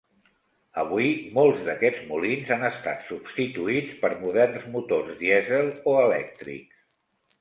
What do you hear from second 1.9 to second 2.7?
molins han